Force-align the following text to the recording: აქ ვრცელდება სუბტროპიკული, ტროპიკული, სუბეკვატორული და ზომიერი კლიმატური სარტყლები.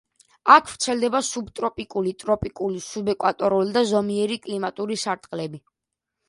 აქ 0.51 0.69
ვრცელდება 0.69 1.19
სუბტროპიკული, 1.27 2.13
ტროპიკული, 2.23 2.81
სუბეკვატორული 2.87 3.77
და 3.77 3.85
ზომიერი 3.91 4.39
კლიმატური 4.47 4.99
სარტყლები. 5.05 5.63